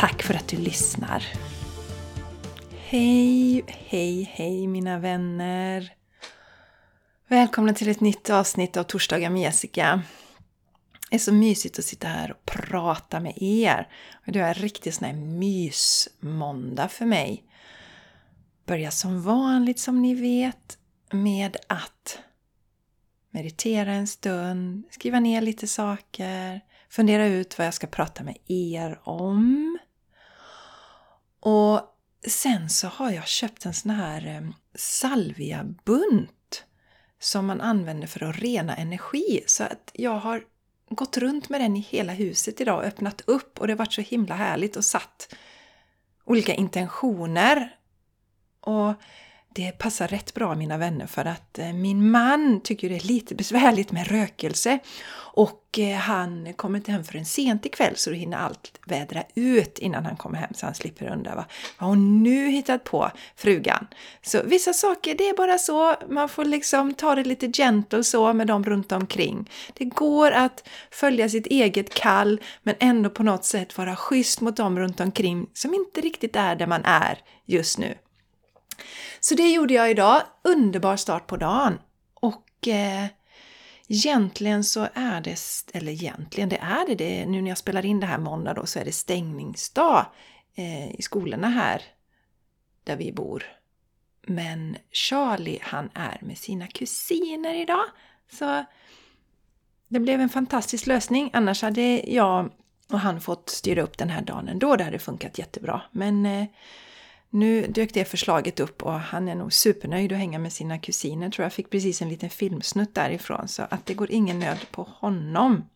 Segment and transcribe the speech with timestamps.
[0.00, 1.24] Tack för att du lyssnar!
[2.70, 5.92] Hej, hej, hej mina vänner!
[7.28, 10.02] Välkomna till ett nytt avsnitt av Torsdagar med Jessica.
[11.10, 13.88] Det är så mysigt att sitta här och prata med er.
[14.24, 17.44] Det är en riktig sån här mysmåndag för mig.
[18.66, 20.78] Börja som vanligt som ni vet
[21.10, 22.18] med att
[23.30, 29.00] meditera en stund, skriva ner lite saker, fundera ut vad jag ska prata med er
[29.04, 29.69] om.
[31.40, 31.80] Och
[32.26, 36.64] sen så har jag köpt en sån här eh, salviabunt
[37.18, 39.44] som man använder för att rena energi.
[39.46, 40.42] Så att jag har
[40.88, 43.92] gått runt med den i hela huset idag och öppnat upp och det har varit
[43.92, 45.34] så himla härligt och satt
[46.24, 47.76] olika intentioner.
[48.60, 48.94] Och
[49.52, 53.34] det passar rätt bra mina vänner för att eh, min man tycker det är lite
[53.34, 54.78] besvärligt med rökelse
[55.32, 59.78] och eh, han kommer inte hem förrän sent ikväll så då hinner allt vädra ut
[59.78, 61.44] innan han kommer hem så han slipper undra vad
[61.76, 63.86] har hon nu hittat på, frugan.
[64.22, 68.32] Så vissa saker, det är bara så, man får liksom ta det lite gentle så
[68.32, 69.50] med dem runt omkring.
[69.74, 74.56] Det går att följa sitt eget kall men ändå på något sätt vara schysst mot
[74.56, 77.94] dem runt omkring som inte riktigt är där man är just nu.
[79.20, 80.22] Så det gjorde jag idag.
[80.44, 81.78] Underbar start på dagen.
[82.14, 83.06] Och eh,
[83.88, 85.38] egentligen så är det,
[85.72, 88.66] eller egentligen, det är det, det nu när jag spelar in det här måndag då
[88.66, 90.06] så är det stängningsdag
[90.54, 91.82] eh, i skolorna här
[92.84, 93.44] där vi bor.
[94.26, 97.84] Men Charlie han är med sina kusiner idag.
[98.32, 98.64] Så
[99.88, 101.30] det blev en fantastisk lösning.
[101.32, 102.50] Annars hade jag
[102.92, 104.76] och han fått styra upp den här dagen ändå.
[104.76, 105.82] Det hade funkat jättebra.
[105.90, 106.46] Men eh,
[107.30, 111.30] nu dök det förslaget upp och han är nog supernöjd att hänga med sina kusiner
[111.30, 111.52] tror jag.
[111.52, 115.68] Fick precis en liten filmsnutt därifrån så att det går ingen nöd på honom.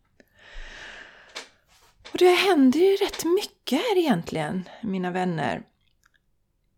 [2.11, 5.63] Och det händer ju rätt mycket här egentligen, mina vänner.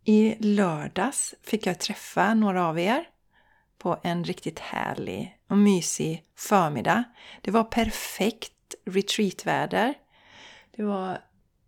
[0.03, 3.09] I lördags fick jag träffa några av er
[3.77, 7.03] på en riktigt härlig och mysig förmiddag.
[7.41, 9.93] Det var perfekt retreatväder.
[10.75, 11.21] Det var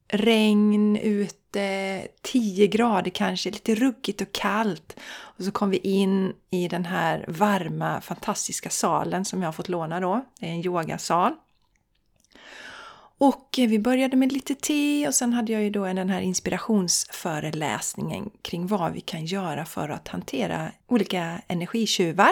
[0.09, 4.99] regn ute, 10 grader kanske, lite ruggigt och kallt.
[5.09, 9.69] Och så kom vi in i den här varma, fantastiska salen som jag har fått
[9.69, 10.25] låna då.
[10.39, 11.33] Det är en yogasal.
[13.17, 18.29] Och vi började med lite te och sen hade jag ju då den här inspirationsföreläsningen
[18.41, 22.31] kring vad vi kan göra för att hantera olika energitjuvar.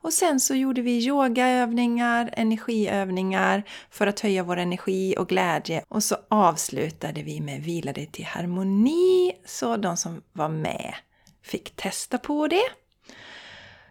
[0.00, 5.84] Och sen så gjorde vi yogaövningar, energiövningar för att höja vår energi och glädje.
[5.88, 10.94] Och så avslutade vi med Vila dig till harmoni, så de som var med
[11.42, 12.64] fick testa på det.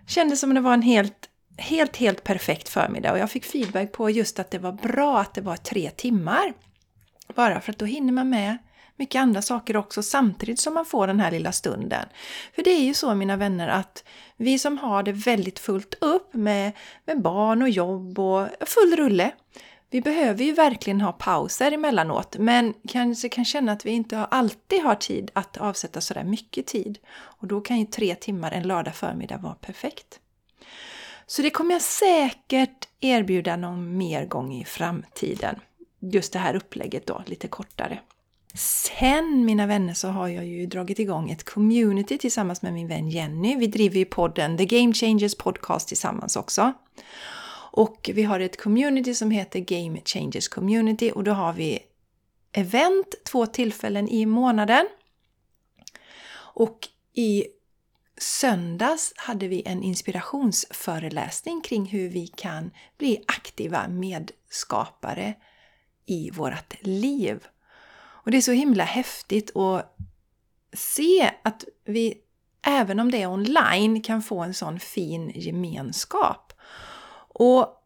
[0.08, 4.10] Kändes som det var en helt, helt, helt perfekt förmiddag och jag fick feedback på
[4.10, 6.54] just att det var bra att det var tre timmar.
[7.36, 8.58] Bara för att då hinner man med
[8.98, 12.06] mycket andra saker också samtidigt som man får den här lilla stunden.
[12.56, 14.04] För det är ju så mina vänner att
[14.38, 16.72] vi som har det väldigt fullt upp med,
[17.06, 19.32] med barn och jobb och full rulle,
[19.90, 24.84] vi behöver ju verkligen ha pauser emellanåt men kanske kan känna att vi inte alltid
[24.84, 26.98] har tid att avsätta sådär mycket tid.
[27.10, 30.20] Och då kan ju tre timmar en lördag förmiddag vara perfekt.
[31.26, 35.60] Så det kommer jag säkert erbjuda någon mer gång i framtiden.
[36.00, 38.00] Just det här upplägget då, lite kortare.
[38.58, 43.10] Sen mina vänner så har jag ju dragit igång ett community tillsammans med min vän
[43.10, 43.56] Jenny.
[43.56, 46.74] Vi driver ju podden The Game Changers Podcast tillsammans också.
[47.72, 51.80] Och vi har ett community som heter Game Changers Community och då har vi
[52.52, 54.88] event två tillfällen i månaden.
[56.38, 57.46] Och i
[58.18, 65.34] söndags hade vi en inspirationsföreläsning kring hur vi kan bli aktiva medskapare
[66.06, 67.48] i vårt liv.
[68.28, 69.98] Och det är så himla häftigt att
[70.74, 72.14] se att vi,
[72.62, 76.54] även om det är online, kan få en sån fin gemenskap.
[77.28, 77.84] Och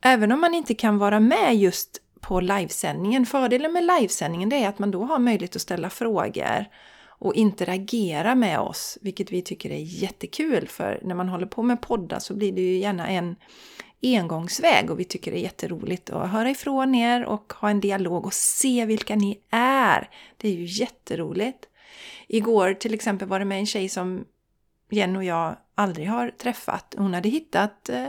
[0.00, 4.68] även om man inte kan vara med just på livesändningen, fördelen med livesändningen det är
[4.68, 6.64] att man då har möjlighet att ställa frågor
[7.06, 11.80] och interagera med oss, vilket vi tycker är jättekul för när man håller på med
[11.80, 13.36] poddar så blir det ju gärna en
[14.04, 18.26] engångsväg och vi tycker det är jätteroligt att höra ifrån er och ha en dialog
[18.26, 20.08] och se vilka ni är.
[20.36, 21.68] Det är ju jätteroligt.
[22.28, 24.24] Igår till exempel var det med en tjej som
[24.90, 26.94] Jenny och jag aldrig har träffat.
[26.98, 28.08] Hon hade hittat eh,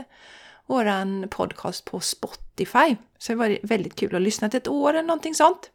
[0.66, 2.96] våran podcast på Spotify.
[3.18, 5.70] Så det var väldigt kul att lyssna ett år eller någonting sånt.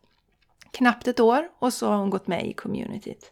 [0.71, 3.31] Knappt ett år och så har hon gått med i communityt.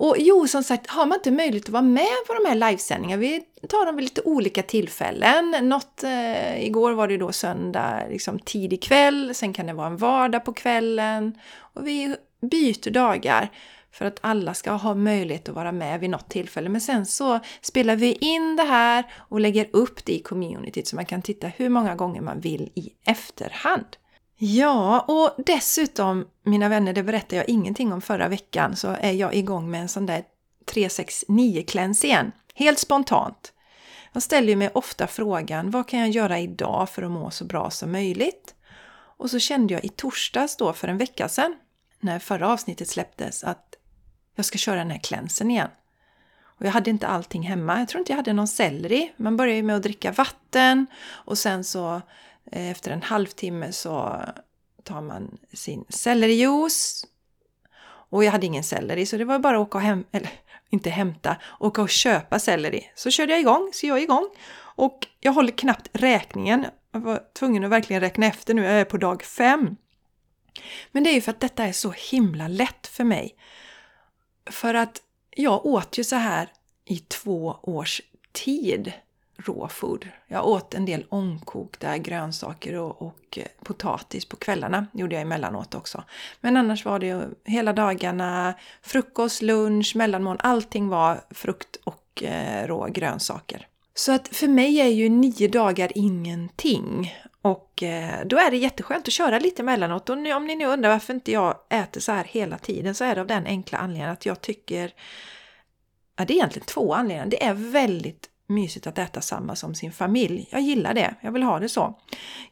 [0.00, 3.20] Och jo, som sagt, har man inte möjlighet att vara med på de här livesändningarna,
[3.20, 5.56] vi tar dem vid lite olika tillfällen.
[5.62, 9.96] Något, eh, igår var det då söndag, liksom tidig kväll, sen kan det vara en
[9.96, 11.38] vardag på kvällen.
[11.74, 12.16] Och vi
[12.50, 13.48] byter dagar
[13.92, 16.68] för att alla ska ha möjlighet att vara med vid något tillfälle.
[16.68, 20.96] Men sen så spelar vi in det här och lägger upp det i communityt så
[20.96, 23.96] man kan titta hur många gånger man vill i efterhand.
[24.42, 29.34] Ja, och dessutom, mina vänner, det berättade jag ingenting om förra veckan, så är jag
[29.34, 30.24] igång med en sån där
[30.66, 32.32] 369-kläns igen.
[32.54, 33.52] Helt spontant.
[34.12, 37.70] Jag ställer mig ofta frågan, vad kan jag göra idag för att må så bra
[37.70, 38.54] som möjligt?
[39.16, 41.56] Och så kände jag i torsdags då, för en vecka sedan,
[42.00, 43.74] när förra avsnittet släpptes, att
[44.34, 45.70] jag ska köra den här klänsen igen.
[46.42, 47.78] Och jag hade inte allting hemma.
[47.78, 49.12] Jag tror inte jag hade någon selleri.
[49.16, 52.02] Man börjar ju med att dricka vatten och sen så
[52.52, 54.24] Eh, efter en halvtimme så
[54.84, 57.06] tar man sin sellerijuice.
[57.82, 60.30] Och jag hade ingen selleri så det var bara att åka och hämta, eller
[60.70, 62.90] inte hämta, åka och köpa selleri.
[62.94, 64.28] Så körde jag igång, så jag är igång.
[64.58, 66.66] Och jag håller knappt räkningen.
[66.92, 69.76] Jag var tvungen att verkligen räkna efter nu, jag är på dag fem.
[70.92, 73.36] Men det är ju för att detta är så himla lätt för mig.
[74.50, 76.48] För att jag åt ju så här
[76.84, 78.00] i två års
[78.32, 78.92] tid
[79.46, 80.08] råfood.
[80.26, 84.86] Jag åt en del ångkokta grönsaker och, och eh, potatis på kvällarna.
[84.92, 86.04] Det gjorde jag emellanåt också.
[86.40, 90.36] Men annars var det hela dagarna frukost, lunch, mellanmål.
[90.40, 93.66] Allting var frukt och eh, rå grönsaker.
[93.94, 97.14] Så att för mig är ju nio dagar ingenting.
[97.42, 100.10] Och eh, då är det jätteskönt att köra lite emellanåt.
[100.10, 103.14] Och om ni nu undrar varför inte jag äter så här hela tiden så är
[103.14, 104.92] det av den enkla anledningen att jag tycker
[106.20, 107.26] Ja, det är egentligen två anledningar.
[107.26, 110.48] Det är väldigt mysigt att äta samma som sin familj.
[110.50, 111.98] Jag gillar det, jag vill ha det så.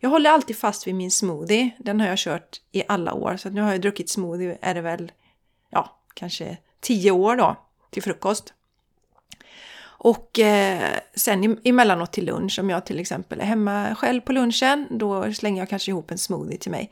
[0.00, 1.70] Jag håller alltid fast vid min smoothie.
[1.78, 4.80] Den har jag kört i alla år, så nu har jag druckit smoothie, är det
[4.80, 5.12] väl,
[5.70, 7.56] ja, kanske tio år då,
[7.90, 8.54] till frukost.
[10.00, 14.86] Och eh, sen emellanåt till lunch, om jag till exempel är hemma själv på lunchen,
[14.90, 16.90] då slänger jag kanske ihop en smoothie till mig.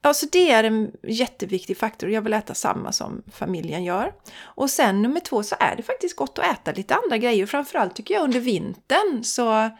[0.00, 2.10] Alltså det är en jätteviktig faktor.
[2.10, 4.12] Jag vill äta samma som familjen gör.
[4.40, 7.46] Och sen nummer två så är det faktiskt gott att äta lite andra grejer.
[7.46, 9.70] Framförallt tycker jag under vintern så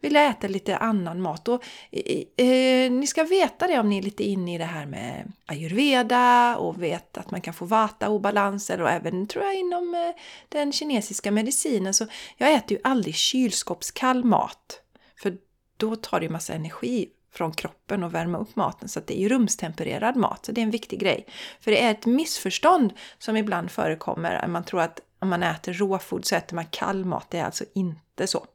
[0.00, 1.48] vill jag äta lite annan mat.
[1.48, 4.86] Och, eh, eh, ni ska veta det om ni är lite inne i det här
[4.86, 10.22] med ayurveda och vet att man kan få vata-obalanser och även tror jag inom eh,
[10.48, 11.94] den kinesiska medicinen.
[11.94, 12.06] Så
[12.36, 14.80] jag äter ju aldrig kylskåpskall mat.
[15.22, 15.36] För
[15.76, 18.88] då tar det ju massa energi från kroppen och värma upp maten.
[18.88, 20.46] Så det är ju rumstempererad mat.
[20.46, 21.26] Så det är en viktig grej.
[21.60, 24.46] För det är ett missförstånd som ibland förekommer.
[24.46, 27.26] Man tror att om man äter råfod så äter man kall mat.
[27.30, 28.46] Det är alltså inte så.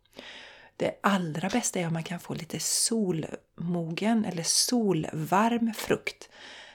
[0.77, 6.29] Det allra bästa är om man kan få lite solmogen eller solvarm frukt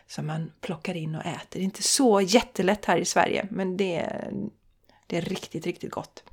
[0.07, 1.47] som man plockar in och äter.
[1.51, 4.31] Det är inte så jättelätt här i Sverige, men det är,
[5.07, 6.25] det är riktigt, riktigt gott.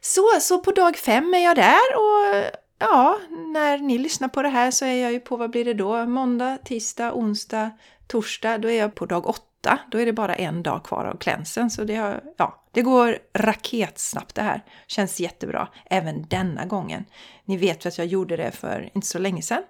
[0.00, 2.44] Så, så på dag fem är jag där och
[2.78, 5.74] ja, när ni lyssnar på det här så är jag ju på, vad blir det
[5.74, 6.06] då?
[6.06, 7.70] Måndag, tisdag, onsdag,
[8.06, 8.58] torsdag.
[8.58, 11.16] Då är jag på dag åtta 8, då är det bara en dag kvar av
[11.16, 11.70] klänsen.
[11.70, 14.64] Så det, har, ja, det går raketsnabbt det här.
[14.86, 17.04] Känns jättebra, även denna gången.
[17.44, 19.62] Ni vet att jag gjorde det för inte så länge sedan.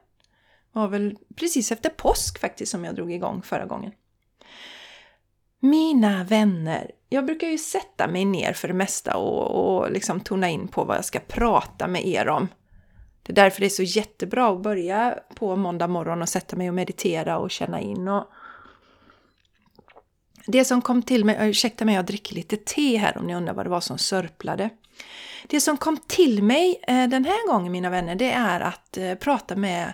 [0.73, 3.93] Det var väl precis efter påsk faktiskt som jag drog igång förra gången.
[5.61, 10.49] Mina vänner, jag brukar ju sätta mig ner för det mesta och, och liksom tona
[10.49, 12.49] in på vad jag ska prata med er om.
[13.23, 16.69] Det är därför det är så jättebra att börja på måndag morgon och sätta mig
[16.69, 18.09] och meditera och känna in.
[18.09, 18.25] Och
[20.47, 23.55] det som kom till mig, ursäkta mig jag dricker lite te här om ni undrar
[23.55, 24.71] vad det var som sörplade.
[25.47, 29.15] Det som kom till mig eh, den här gången mina vänner, det är att eh,
[29.15, 29.93] prata med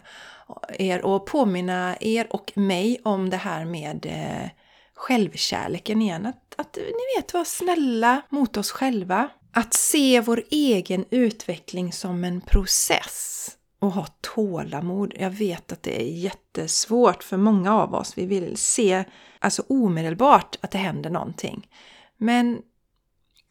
[0.79, 4.51] er och påminna er och mig om det här med eh,
[4.95, 6.27] självkärleken igen.
[6.27, 9.29] Att, att ni vet, vara snälla mot oss själva.
[9.53, 13.51] Att se vår egen utveckling som en process
[13.81, 15.15] och ha tålamod.
[15.19, 18.19] Jag vet att det är jättesvårt för många av oss.
[18.19, 19.05] Vi vill se
[19.39, 21.69] alltså omedelbart att det händer någonting.
[22.17, 22.63] Men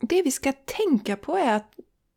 [0.01, 1.71] det vi ska tänka på är att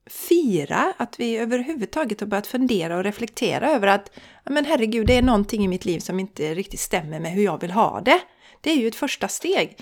[0.06, 4.10] fira att vi överhuvudtaget har börjat fundera och reflektera över att
[4.44, 7.60] men herregud, det är någonting i mitt liv som inte riktigt stämmer med hur jag
[7.60, 8.20] vill ha det.
[8.60, 9.76] Det är ju ett första steg.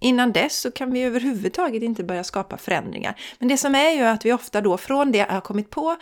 [0.00, 3.20] Innan dess så kan vi överhuvudtaget inte börja skapa förändringar.
[3.38, 5.96] Men det som är ju att vi ofta då från det jag har kommit på,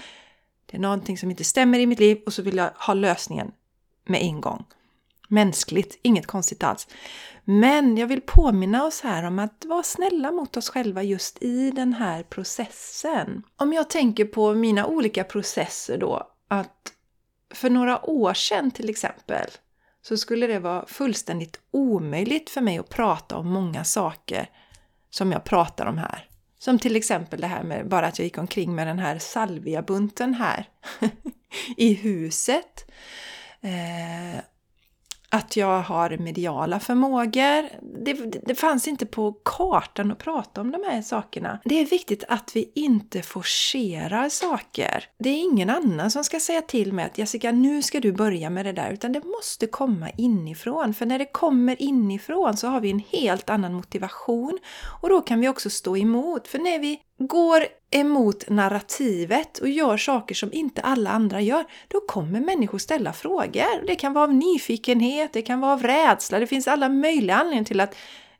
[0.70, 3.52] det är någonting som inte stämmer i mitt liv och så vill jag ha lösningen
[4.06, 4.64] med en gång.
[5.28, 6.88] Mänskligt, inget konstigt alls.
[7.44, 11.70] Men jag vill påminna oss här om att vara snälla mot oss själva just i
[11.70, 13.42] den här processen.
[13.56, 16.92] Om jag tänker på mina olika processer då, att
[17.54, 19.50] för några år sedan till exempel
[20.02, 24.50] så skulle det vara fullständigt omöjligt för mig att prata om många saker
[25.10, 26.29] som jag pratar om här.
[26.62, 30.34] Som till exempel det här med bara att jag gick omkring med den här salviabunten
[30.34, 30.68] här
[31.76, 32.90] i huset.
[33.60, 34.40] Eh,
[35.30, 37.68] att jag har mediala förmågor.
[38.04, 38.12] Det,
[38.46, 41.60] det, fanns inte på kartan att prata om de här sakerna.
[41.64, 45.04] Det är viktigt att vi inte forcerar saker.
[45.18, 48.50] Det är ingen annan som ska säga till mig att Jessica, nu ska du börja
[48.50, 50.94] med det där, utan det måste komma inifrån.
[50.94, 54.58] För när det kommer inifrån så har vi en helt annan motivation
[55.02, 56.48] och då kan vi också stå emot.
[56.48, 62.00] För när vi går emot narrativet och gör saker som inte alla andra gör, då
[62.00, 63.86] kommer människor ställa frågor.
[63.86, 67.64] Det kan vara av nyfikenhet, det kan vara av rädsla, det finns alla möjliga anledningar
[67.64, 67.94] till att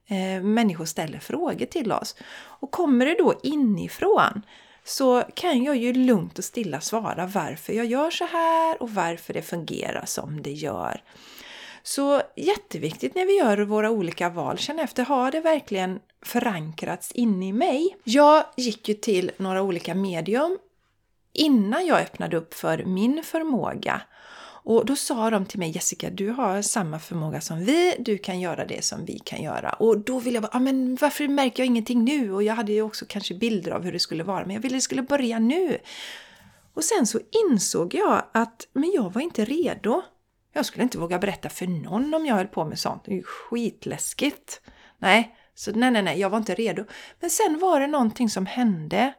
[0.06, 2.16] eh, människor ställer frågor till oss.
[2.32, 4.42] Och kommer det då inifrån
[4.84, 9.32] så kan jag ju lugnt och stilla svara varför jag gör så här och varför
[9.32, 11.02] det fungerar som det gör.
[11.82, 17.48] Så jätteviktigt när vi gör våra olika val, känn efter, har det verkligen förankrats inne
[17.48, 17.96] i mig?
[18.04, 20.58] Jag gick ju till några olika medium
[21.32, 24.02] innan jag öppnade upp för min förmåga.
[24.62, 28.40] Och då sa de till mig, Jessica, du har samma förmåga som vi, du kan
[28.40, 29.70] göra det som vi kan göra.
[29.72, 32.32] Och då ville jag bara, ah, men varför märker jag ingenting nu?
[32.32, 34.74] Och jag hade ju också kanske bilder av hur det skulle vara, men jag ville
[34.74, 35.78] att det skulle börja nu.
[36.74, 37.20] Och sen så
[37.50, 40.02] insåg jag att, men jag var inte redo.
[40.52, 43.04] Jag skulle inte våga berätta för någon om jag höll på med sånt.
[43.04, 44.60] Det är ju skitläskigt.
[44.98, 46.84] Nej, så nej, nej, nej, jag var inte redo.
[47.20, 49.12] Men sen var det någonting som hände.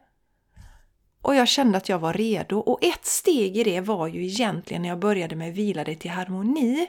[1.22, 2.58] Och jag kände att jag var redo.
[2.58, 6.12] Och ett steg i det var ju egentligen när jag började med Vila dig till
[6.12, 6.88] harmoni.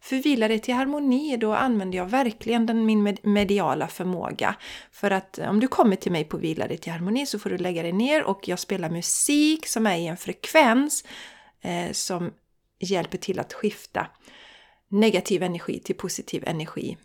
[0.00, 4.54] För Vila dig till harmoni, då använde jag verkligen den, min mediala förmåga.
[4.92, 7.50] För att eh, om du kommer till mig på Vila dig till harmoni så får
[7.50, 11.04] du lägga dig ner och jag spelar musik som är i en frekvens
[11.60, 12.32] eh, som
[12.78, 14.06] hjälper till att skifta
[14.88, 16.96] negativ energi till positiv energi.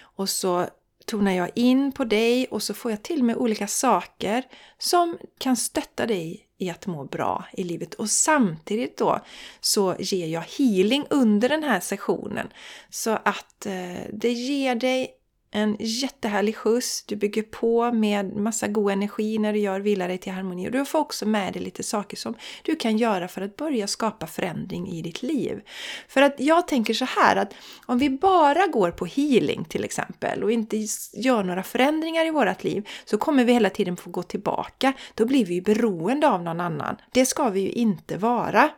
[0.00, 0.66] Och så
[1.06, 4.44] tonar jag in på dig och så får jag till med olika saker
[4.78, 7.94] som kan stötta dig i att må bra i livet.
[7.94, 9.20] Och samtidigt då
[9.60, 12.48] så ger jag healing under den här sessionen.
[12.90, 15.10] Så att eh, det ger dig
[15.50, 20.18] en jättehärlig skjuts, du bygger på med massa god energi när du gör Vila dig
[20.18, 23.42] till harmoni och du får också med dig lite saker som du kan göra för
[23.42, 25.60] att börja skapa förändring i ditt liv.
[26.08, 27.54] För att jag tänker så här att
[27.86, 32.64] om vi bara går på healing till exempel och inte gör några förändringar i vårt
[32.64, 34.92] liv så kommer vi hela tiden få gå tillbaka.
[35.14, 36.96] Då blir vi ju beroende av någon annan.
[37.12, 38.70] Det ska vi ju inte vara.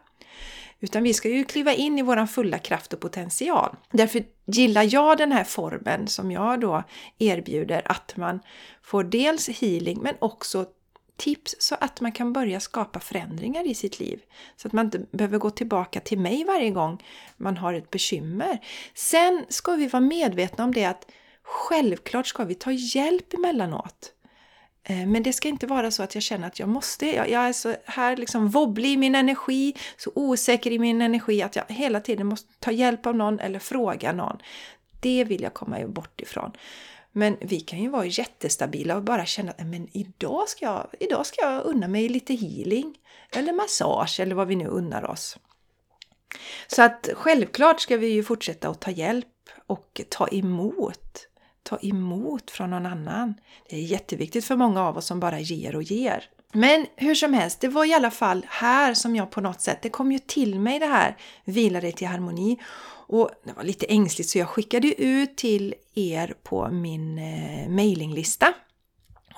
[0.80, 3.76] Utan vi ska ju kliva in i våran fulla kraft och potential.
[3.90, 6.82] Därför gillar jag den här formen som jag då
[7.18, 8.40] erbjuder, att man
[8.82, 10.66] får dels healing men också
[11.16, 14.20] tips så att man kan börja skapa förändringar i sitt liv.
[14.56, 17.04] Så att man inte behöver gå tillbaka till mig varje gång
[17.36, 18.58] man har ett bekymmer.
[18.94, 21.10] Sen ska vi vara medvetna om det att
[21.42, 24.12] självklart ska vi ta hjälp emellanåt.
[24.88, 27.06] Eh, men det ska inte vara så att jag känner att jag måste.
[27.06, 31.56] Jag, är så här liksom wobblig i min energi, så osäker i min energi att
[31.56, 34.38] jag hela tiden måste ta hjälp av någon eller fråga någon.
[35.00, 36.52] Det vill jag komma bort ifrån.
[37.12, 40.86] Men vi kan ju vara jättestabila och bara känna att eh, men idag, ska jag,
[41.00, 42.98] idag ska jag unna mig lite healing
[43.36, 45.38] eller massage eller vad vi nu unnar oss.
[46.66, 49.26] Så att självklart ska vi ju fortsätta att ta hjälp
[49.66, 51.28] och ta emot
[51.68, 53.34] ta emot från någon annan.
[53.70, 56.24] Det är jätteviktigt för många av oss som bara ger och ger.
[56.52, 59.82] Men hur som helst, det var i alla fall här som jag på något sätt,
[59.82, 62.58] det kom ju till mig det här, vila dig till harmoni.
[63.10, 68.54] Och det var lite ängsligt så jag skickade ut till er på min eh, mailinglista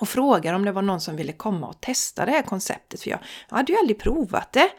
[0.01, 3.01] och frågade om det var någon som ville komma och testa det här konceptet.
[3.01, 4.69] För jag, jag hade ju aldrig provat det.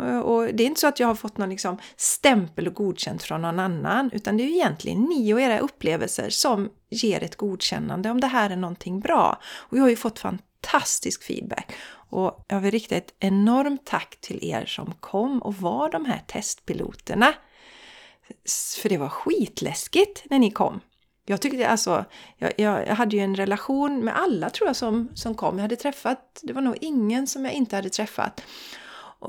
[0.00, 3.22] Eh, och det är inte så att jag har fått någon liksom stämpel och godkänt
[3.22, 7.36] från någon annan, utan det är ju egentligen ni och era upplevelser som ger ett
[7.36, 9.40] godkännande om det här är någonting bra.
[9.44, 11.72] Och jag har ju fått fantastisk feedback.
[12.10, 16.22] Och jag vill rikta ett enormt tack till er som kom och var de här
[16.26, 17.34] testpiloterna.
[18.82, 20.80] För det var skitläskigt när ni kom.
[21.26, 22.04] Jag tyckte alltså,
[22.36, 25.56] jag, jag, hade ju en relation med alla tror jag som, som kom.
[25.56, 28.42] Jag hade träffat, det var nog ingen som jag inte hade träffat.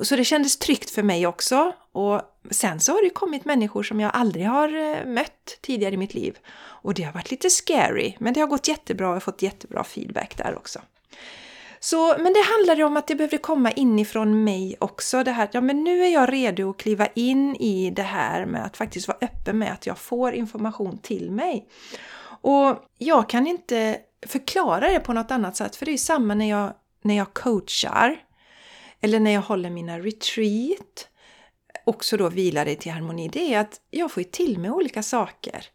[0.01, 1.71] Så det kändes tryggt för mig också.
[1.91, 2.21] Och
[2.51, 6.13] sen så har det kommit människor som jag aldrig har eh, mött tidigare i mitt
[6.13, 6.37] liv.
[6.57, 9.41] Och det har varit lite scary, men det har gått jättebra och jag har fått
[9.41, 10.79] jättebra feedback där också.
[11.85, 15.23] Så, men det handlade om att det behövde komma inifrån mig också.
[15.23, 18.65] Det här, ja men nu är jag redo att kliva in i det här med
[18.65, 21.67] att faktiskt vara öppen med att jag får information till mig.
[22.41, 26.49] Och jag kan inte förklara det på något annat sätt, för det är samma när
[26.49, 28.17] jag, när jag coachar
[29.01, 31.07] eller när jag håller mina retreat,
[31.85, 35.65] också då vilar dig till harmoni, det är att jag får till mig olika saker.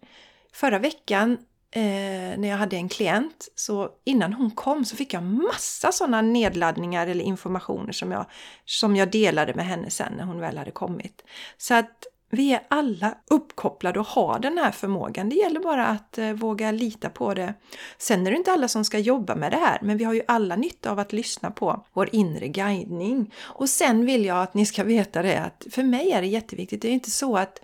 [0.52, 1.38] Förra veckan
[1.72, 6.22] eh, när jag hade en klient, så innan hon kom så fick jag massa sådana
[6.22, 8.26] nedladdningar eller informationer som jag,
[8.64, 11.24] som jag delade med henne sen när hon väl hade kommit.
[11.56, 15.28] Så att vi är alla uppkopplade och har den här förmågan.
[15.28, 17.54] Det gäller bara att eh, våga lita på det.
[17.98, 20.22] Sen är det inte alla som ska jobba med det här, men vi har ju
[20.28, 23.34] alla nytta av att lyssna på vår inre guidning.
[23.38, 26.82] Och sen vill jag att ni ska veta det att för mig är det jätteviktigt.
[26.82, 27.60] Det är inte så att,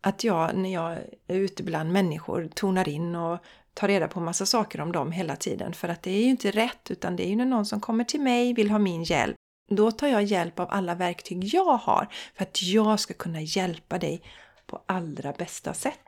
[0.00, 0.92] att jag när jag
[1.26, 3.38] är ute bland människor tonar in och
[3.74, 5.72] tar reda på massa saker om dem hela tiden.
[5.72, 8.04] För att det är ju inte rätt, utan det är ju när någon som kommer
[8.04, 9.36] till mig vill ha min hjälp
[9.68, 13.98] då tar jag hjälp av alla verktyg jag har för att jag ska kunna hjälpa
[13.98, 14.22] dig
[14.66, 15.98] på allra bästa sätt.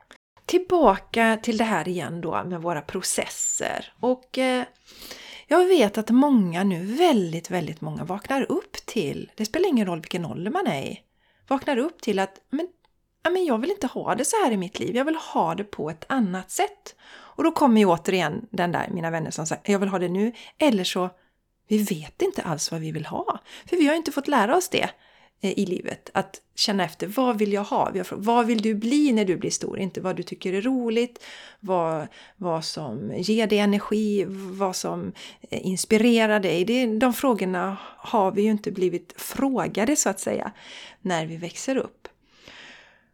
[0.45, 3.93] Tillbaka till det här igen då med våra processer.
[3.99, 4.63] Och eh,
[5.47, 10.01] jag vet att många nu, väldigt, väldigt många vaknar upp till, det spelar ingen roll
[10.01, 11.01] vilken ålder man är i,
[11.47, 12.67] vaknar upp till att men,
[13.23, 15.55] ja, men jag vill inte ha det så här i mitt liv, jag vill ha
[15.55, 16.95] det på ett annat sätt.
[17.13, 20.09] Och då kommer ju återigen den där, mina vänner som säger jag vill ha det
[20.09, 21.09] nu, eller så
[21.67, 23.39] vi vet inte alls vad vi vill ha.
[23.65, 24.89] För vi har inte fått lära oss det
[25.41, 26.09] eh, i livet.
[26.13, 27.91] Att känna efter, vad vill jag ha?
[28.11, 29.79] Vad vill du bli när du blir stor?
[29.79, 31.23] Inte vad du tycker är roligt,
[31.59, 35.11] vad, vad som ger dig energi, vad som
[35.49, 36.65] eh, inspirerar dig.
[36.65, 40.51] Det, de frågorna har vi ju inte blivit frågade så att säga
[41.01, 42.07] när vi växer upp.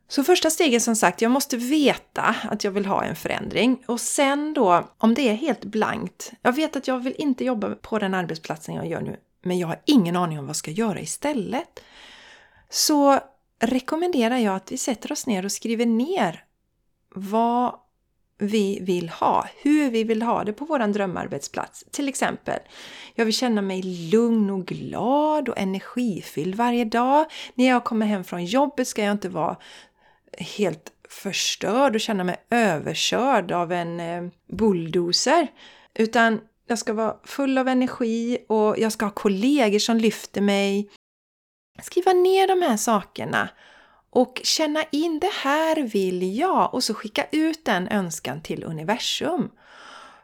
[0.07, 3.83] Så första steget som sagt, jag måste veta att jag vill ha en förändring.
[3.87, 6.31] Och sen då, om det är helt blankt.
[6.41, 9.67] Jag vet att jag vill inte jobba på den arbetsplatsen jag gör nu, men jag
[9.67, 11.79] har ingen aning om vad jag ska göra istället.
[12.69, 13.19] Så
[13.59, 16.43] rekommenderar jag att vi sätter oss ner och skriver ner
[17.15, 17.75] vad
[18.39, 21.85] vi vill ha, hur vi vill ha det på vår drömarbetsplats.
[21.91, 22.59] Till exempel,
[23.15, 27.25] jag vill känna mig lugn och glad och energifylld varje dag.
[27.53, 29.57] När jag kommer hem från jobbet ska jag inte vara
[30.37, 35.47] helt förstörd och känna mig överkörd av en eh, bulldozer.
[35.93, 40.89] Utan jag ska vara full av energi och jag ska ha kollegor som lyfter mig.
[41.81, 43.49] Skriva ner de här sakerna
[44.09, 49.51] och känna in det här vill jag och så skicka ut den önskan till universum.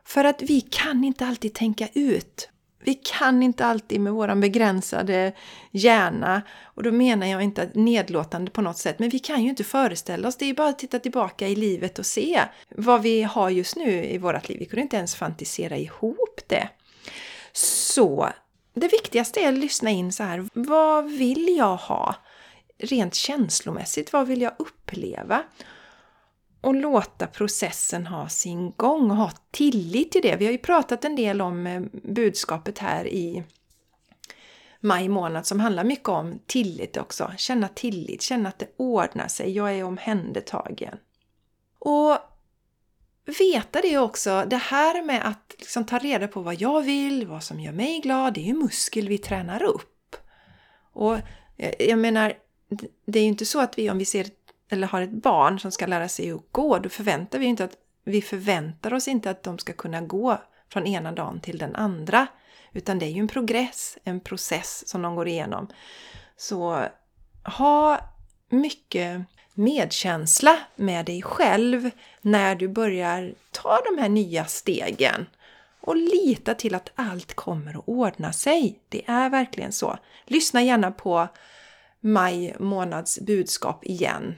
[0.04, 2.50] För att vi kan inte alltid tänka ut
[2.86, 5.34] vi kan inte alltid med våran begränsade
[5.72, 9.64] hjärna, och då menar jag inte nedlåtande på något sätt, men vi kan ju inte
[9.64, 10.38] föreställa oss.
[10.38, 14.06] Det är bara att titta tillbaka i livet och se vad vi har just nu
[14.06, 14.60] i vårt liv.
[14.60, 16.70] Vi kunde inte ens fantisera ihop det.
[17.52, 18.30] Så
[18.74, 20.50] det viktigaste är att lyssna in så här.
[20.54, 22.16] Vad vill jag ha?
[22.78, 25.44] Rent känslomässigt, vad vill jag uppleva?
[26.64, 30.36] Och låta processen ha sin gång och ha tillit till det.
[30.36, 33.44] Vi har ju pratat en del om eh, budskapet här i
[34.80, 37.32] maj månad som handlar mycket om tillit också.
[37.38, 40.98] Känna tillit, känna att det ordnar sig, jag är omhändertagen.
[41.80, 42.18] Och
[43.40, 47.44] veta det också, det här med att liksom ta reda på vad jag vill, vad
[47.44, 50.16] som gör mig glad, det är ju muskel vi tränar upp.
[50.94, 51.16] Och
[51.58, 52.34] eh, jag menar,
[53.06, 54.28] det är ju inte så att vi om vi ser
[54.74, 57.78] eller har ett barn som ska lära sig att gå, då förväntar vi inte att
[58.04, 62.28] vi förväntar oss inte att de ska kunna gå från ena dagen till den andra.
[62.72, 65.68] Utan det är ju en progress, en process som de går igenom.
[66.38, 66.86] Så
[67.44, 68.00] ha
[68.50, 69.22] mycket
[69.54, 71.90] medkänsla med dig själv
[72.22, 75.26] när du börjar ta de här nya stegen.
[75.82, 78.80] Och lita till att allt kommer att ordna sig.
[78.90, 79.98] Det är verkligen så.
[80.26, 81.28] Lyssna gärna på
[82.00, 84.36] maj månads budskap igen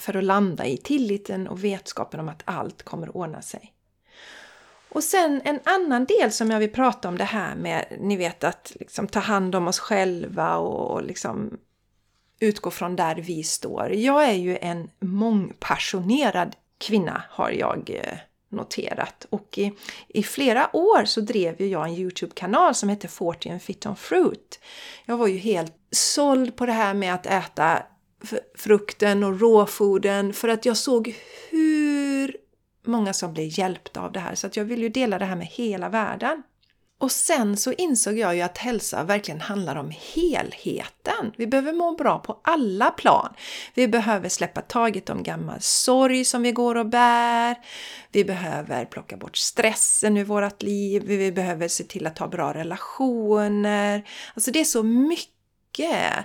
[0.00, 3.72] för att landa i tilliten och vetskapen om att allt kommer att ordna sig.
[4.88, 8.44] Och sen en annan del som jag vill prata om det här med, ni vet
[8.44, 11.58] att liksom ta hand om oss själva och liksom
[12.40, 13.92] utgå från där vi står.
[13.92, 19.26] Jag är ju en mångpassionerad kvinna har jag eh, noterat.
[19.30, 19.72] Och i,
[20.08, 24.60] i flera år så drev ju jag en Youtube-kanal som hette 40 Fit on Fruit.
[25.04, 27.82] Jag var ju helt såld på det här med att äta
[28.58, 31.14] frukten och råfoden för att jag såg
[31.50, 32.36] hur
[32.86, 34.34] många som blev hjälpta av det här.
[34.34, 36.42] Så att jag vill ju dela det här med hela världen.
[36.98, 41.32] Och sen så insåg jag ju att hälsa verkligen handlar om helheten.
[41.36, 43.34] Vi behöver må bra på alla plan.
[43.74, 47.56] Vi behöver släppa taget om gammal sorg som vi går och bär.
[48.12, 51.02] Vi behöver plocka bort stressen ur vårt liv.
[51.06, 54.08] Vi behöver se till att ha bra relationer.
[54.34, 56.24] Alltså det är så mycket.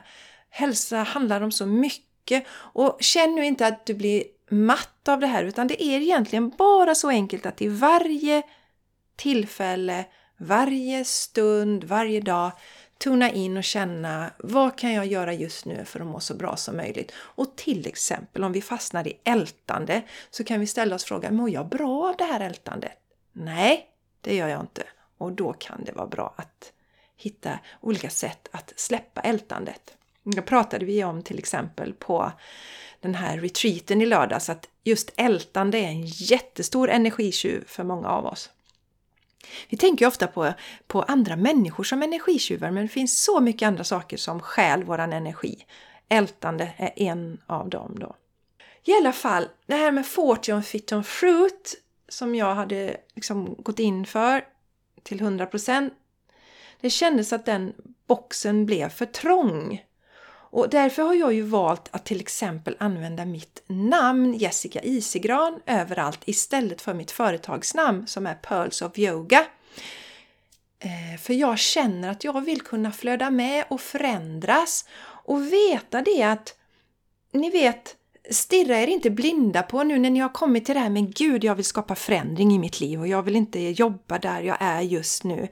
[0.51, 2.45] Hälsa handlar om så mycket.
[2.51, 6.49] Och känn nu inte att du blir matt av det här utan det är egentligen
[6.49, 8.43] bara så enkelt att i varje
[9.15, 10.05] tillfälle
[10.37, 12.51] varje stund, varje dag
[12.97, 16.55] tona in och känna vad kan jag göra just nu för att må så bra
[16.55, 17.11] som möjligt?
[17.15, 21.49] Och till exempel om vi fastnar i ältande så kan vi ställa oss frågan, mår
[21.49, 22.97] jag bra av det här ältandet?
[23.31, 23.87] Nej,
[24.21, 24.83] det gör jag inte.
[25.17, 26.71] Och då kan det vara bra att
[27.17, 29.97] hitta olika sätt att släppa ältandet.
[30.23, 32.31] Det pratade vi om till exempel på
[32.99, 38.25] den här retreaten i lördags att just ältande är en jättestor energitjuv för många av
[38.25, 38.49] oss.
[39.69, 40.53] Vi tänker ofta på,
[40.87, 45.13] på andra människor som energitjuvar men det finns så mycket andra saker som stjäl våran
[45.13, 45.65] energi.
[46.09, 48.15] Ältande är en av dem då.
[48.83, 53.79] I alla fall, det här med Fortune Fit on Fruit som jag hade liksom gått
[53.79, 54.45] in för
[55.03, 55.89] till 100%
[56.81, 57.73] det kändes att den
[58.07, 59.83] boxen blev för trång.
[60.51, 66.19] Och därför har jag ju valt att till exempel använda mitt namn Jessica Isigran överallt
[66.25, 69.45] istället för mitt företagsnamn som är Pearls of Yoga.
[70.79, 76.23] Eh, för jag känner att jag vill kunna flöda med och förändras och veta det
[76.23, 76.55] att
[77.31, 77.95] ni vet
[78.29, 81.43] stirra er inte blinda på nu när ni har kommit till det här men gud
[81.43, 84.81] jag vill skapa förändring i mitt liv och jag vill inte jobba där jag är
[84.81, 85.47] just nu.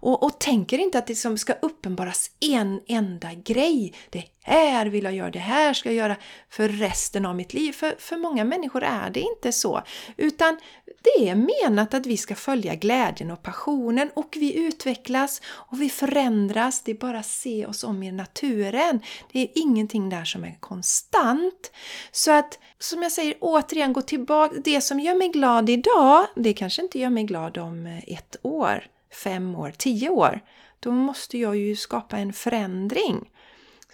[0.00, 3.94] Och, och tänker inte att det som ska uppenbaras en enda grej.
[4.10, 6.16] Det här vill jag göra, det här ska jag göra
[6.48, 7.72] för resten av mitt liv.
[7.72, 9.82] För, för många människor är det inte så.
[10.16, 10.58] Utan
[11.02, 15.90] det är menat att vi ska följa glädjen och passionen och vi utvecklas och vi
[15.90, 16.82] förändras.
[16.82, 19.00] Det är bara att se oss om i naturen.
[19.32, 21.72] Det är ingenting där som är konstant.
[22.10, 24.54] Så att, som jag säger, återigen gå tillbaka.
[24.64, 28.84] Det som gör mig glad idag, det kanske inte gör mig glad om ett år
[29.10, 30.40] fem år, tio år,
[30.80, 33.30] då måste jag ju skapa en förändring.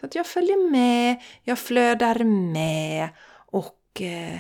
[0.05, 3.09] Så att jag följer med, jag flödar med
[3.47, 4.38] och eh,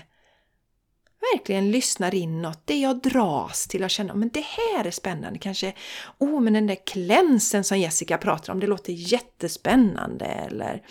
[1.32, 2.62] verkligen lyssnar inåt.
[2.64, 5.38] Det jag dras till att känna, men det här är spännande.
[5.38, 5.72] Kanske,
[6.18, 10.24] oh men den där klänsen som Jessica pratar om, det låter jättespännande.
[10.24, 10.82] Eller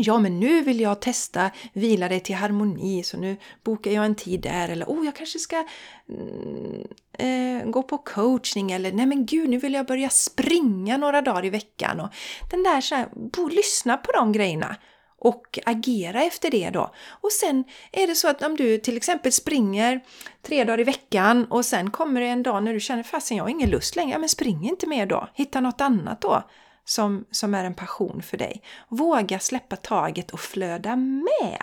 [0.00, 4.14] Ja, men nu vill jag testa vila dig till harmoni så nu bokar jag en
[4.14, 4.68] tid där.
[4.68, 5.64] Eller oh, jag kanske ska
[6.08, 6.86] mm,
[7.18, 8.72] eh, gå på coachning.
[8.72, 12.00] Eller nej men gud, nu vill jag börja springa några dagar i veckan.
[12.00, 12.08] Och
[12.50, 14.76] den där så här, bo, lyssna på de grejerna
[15.20, 16.94] och agera efter det då.
[17.08, 20.00] Och sen är det så att om du till exempel springer
[20.42, 23.44] tre dagar i veckan och sen kommer det en dag när du känner fasen jag
[23.44, 26.42] har ingen lust längre, ja men spring inte mer då, hitta något annat då
[26.88, 28.62] som, som är en passion för dig.
[28.88, 31.62] Våga släppa taget och flöda med,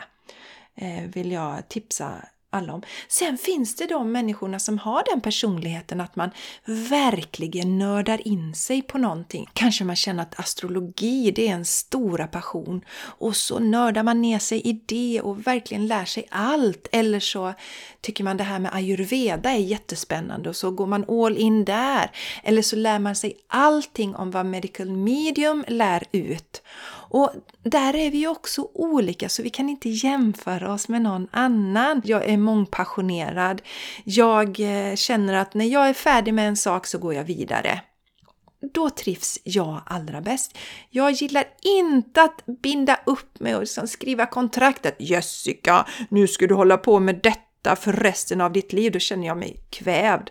[0.76, 2.14] eh, vill jag tipsa
[2.56, 2.82] alla om.
[3.08, 6.30] Sen finns det de människorna som har den personligheten att man
[6.66, 9.50] verkligen nördar in sig på någonting.
[9.54, 14.40] Kanske man känner att astrologi det är en stora passion och så nördar man ner
[14.40, 16.88] sig i det och verkligen lär sig allt.
[16.92, 17.54] Eller så
[18.02, 22.12] tycker man det här med ayurveda är jättespännande och så går man all in där.
[22.44, 26.62] Eller så lär man sig allting om vad medical medium lär ut.
[27.16, 27.32] Och
[27.64, 32.02] där är vi ju också olika så vi kan inte jämföra oss med någon annan.
[32.06, 33.62] Jag är mångpassionerad.
[34.04, 37.82] Jag eh, känner att när jag är färdig med en sak så går jag vidare.
[38.74, 40.58] Då trivs jag allra bäst.
[40.90, 44.96] Jag gillar inte att binda upp mig och liksom skriva kontraktet.
[45.00, 48.92] Jessica, nu ska du hålla på med detta för resten av ditt liv.
[48.92, 50.30] Då känner jag mig kvävd.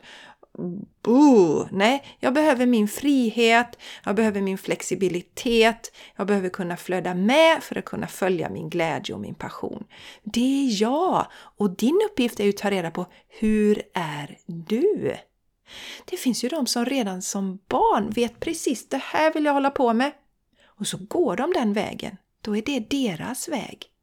[1.03, 1.69] Boo!
[1.71, 7.79] Nej, jag behöver min frihet, jag behöver min flexibilitet, jag behöver kunna flöda med för
[7.79, 9.85] att kunna följa min glädje och min passion.
[10.23, 11.27] Det är jag!
[11.33, 15.17] Och din uppgift är ju att ta reda på hur är du?
[16.05, 19.71] Det finns ju de som redan som barn vet precis det här vill jag hålla
[19.71, 20.13] på med.
[20.67, 22.17] Och så går de den vägen.
[22.41, 23.94] Då är det deras väg.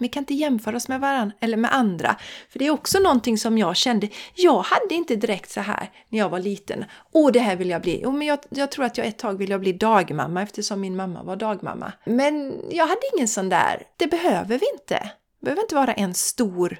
[0.00, 2.16] Vi kan inte jämföra oss med varandra eller med andra.
[2.48, 4.08] För det är också någonting som jag kände.
[4.34, 6.84] Jag hade inte direkt så här när jag var liten.
[7.12, 8.04] Åh, det här vill jag bli.
[8.04, 11.22] Oh, men jag, jag tror att jag ett tag ville bli dagmamma eftersom min mamma
[11.22, 11.92] var dagmamma.
[12.04, 13.82] Men jag hade ingen sån där.
[13.96, 15.10] Det behöver vi inte.
[15.40, 16.78] Det behöver inte vara en stor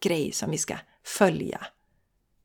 [0.00, 1.66] grej som vi ska följa.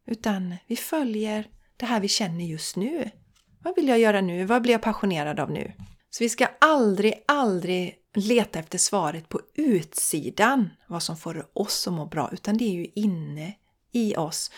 [0.08, 1.48] Utan vi följer
[1.78, 3.12] det här vi känner just nu.
[3.64, 4.46] Vad vill jag göra nu?
[4.46, 5.72] Vad blir jag passionerad av nu?
[6.10, 11.94] Så vi ska aldrig, aldrig leta efter svaret på utsidan, vad som får oss att
[11.94, 13.54] må bra, utan det är ju inne
[13.92, 14.52] i oss.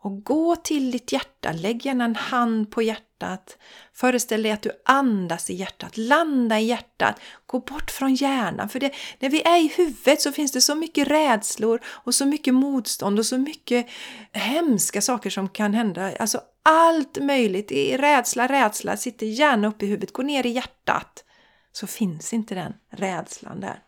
[0.00, 3.58] Och gå till ditt hjärta, lägg gärna en hand på hjärtat.
[3.94, 8.68] Föreställ dig att du andas i hjärtat, landa i hjärtat, gå bort från hjärnan.
[8.68, 12.26] För det, när vi är i huvudet så finns det så mycket rädslor och så
[12.26, 13.86] mycket motstånd och så mycket
[14.32, 16.16] hemska saker som kan hända.
[16.16, 21.24] Alltså allt möjligt, rädsla, rädsla, sitter gärna uppe i huvudet, gå ner i hjärtat.
[21.72, 23.82] Så finns inte den rädslan där.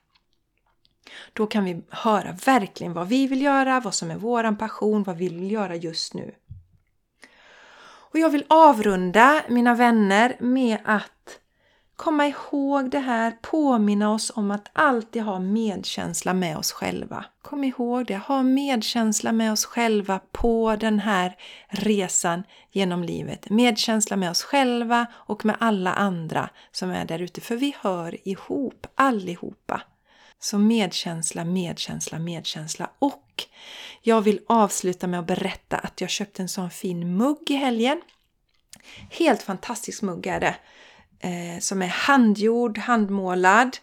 [1.32, 5.16] Då kan vi höra verkligen vad vi vill göra, vad som är våran passion, vad
[5.16, 6.34] vi vill göra just nu.
[8.10, 11.40] Och jag vill avrunda mina vänner med att
[12.00, 17.24] komma ihåg det här, påminna oss om att alltid ha medkänsla med oss själva.
[17.42, 21.36] Kom ihåg det, ha medkänsla med oss själva på den här
[21.68, 23.50] resan genom livet.
[23.50, 28.28] Medkänsla med oss själva och med alla andra som är där ute, för vi hör
[28.28, 29.82] ihop allihopa.
[30.38, 32.90] Så medkänsla, medkänsla, medkänsla.
[32.98, 33.44] Och
[34.02, 38.00] jag vill avsluta med att berätta att jag köpte en sån fin mugg i helgen.
[39.10, 40.56] Helt fantastisk mugg är det.
[41.20, 43.76] Eh, som är handgjord, handmålad.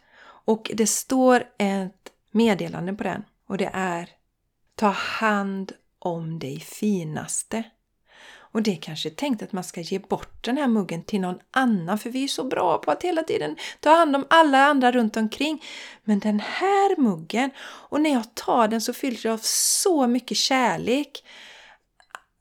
[0.45, 3.23] Och det står ett meddelande på den.
[3.47, 4.09] Och det är
[4.75, 7.63] Ta hand om dig finaste.
[8.57, 11.39] Och det är kanske tänkt att man ska ge bort den här muggen till någon
[11.51, 14.91] annan för vi är så bra på att hela tiden ta hand om alla andra
[14.91, 15.63] runt omkring.
[16.03, 20.37] Men den här muggen, och när jag tar den så fylls jag av så mycket
[20.37, 21.23] kärlek.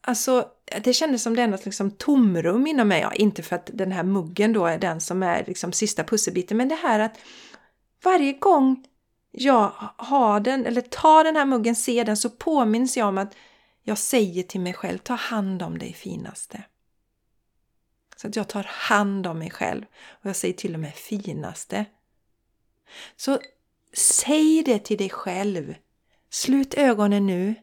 [0.01, 0.49] Alltså,
[0.83, 3.01] det kändes som det är något liksom tomrum inom mig.
[3.01, 6.57] Ja, inte för att den här muggen då är den som är liksom sista pusselbiten,
[6.57, 7.19] men det här att
[8.05, 8.85] varje gång
[9.31, 13.35] jag har den, eller tar den här muggen, ser den, så påminns jag om att
[13.83, 16.63] jag säger till mig själv, ta hand om dig finaste.
[18.17, 19.85] Så att jag tar hand om mig själv.
[20.09, 21.85] Och jag säger till och med finaste.
[23.17, 23.39] Så
[23.93, 25.75] säg det till dig själv.
[26.31, 27.55] Slut ögonen nu.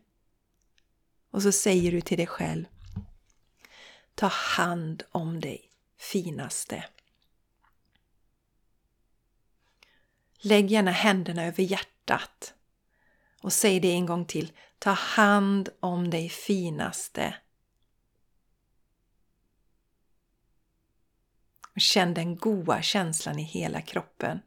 [1.31, 2.65] Och så säger du till dig själv.
[4.15, 6.85] Ta hand om dig finaste.
[10.45, 12.53] Lägg gärna händerna över hjärtat.
[13.41, 14.51] Och säg det en gång till.
[14.79, 17.35] Ta hand om dig finaste.
[21.75, 24.39] Och känn den goa känslan i hela kroppen.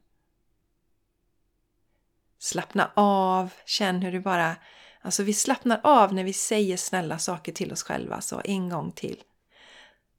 [2.38, 4.56] Slappna av, känn hur du bara...
[5.00, 8.92] Alltså vi slappnar av när vi säger snälla saker till oss själva, så en gång
[8.92, 9.22] till.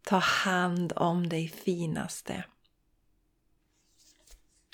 [0.07, 2.43] Ta hand om dig finaste.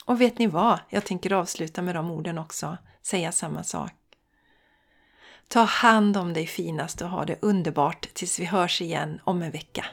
[0.06, 0.80] Och vet ni vad?
[0.89, 3.91] Jag tänker avsluta med de orden också, säga samma sak.
[5.48, 9.52] Ta hand om dig finaste och ha det underbart tills vi hörs igen om en
[9.52, 9.86] vecka.